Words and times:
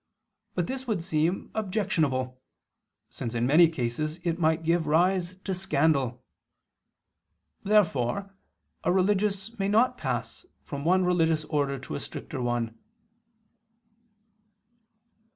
But 0.55 0.65
this 0.65 0.87
would 0.87 1.03
seem 1.03 1.51
objectionable, 1.53 2.41
since 3.11 3.35
in 3.35 3.45
many 3.45 3.67
cases 3.69 4.19
it 4.23 4.39
might 4.39 4.63
give 4.63 4.87
rise 4.87 5.37
to 5.43 5.53
scandal. 5.53 6.23
Therefore 7.63 8.33
a 8.83 8.91
religious 8.91 9.59
may 9.59 9.67
not 9.67 9.99
pass 9.99 10.43
from 10.63 10.83
one 10.85 11.05
religious 11.05 11.45
order 11.45 11.77
to 11.77 11.93
another 11.93 12.03
stricter 12.03 12.41
one. 12.41 12.79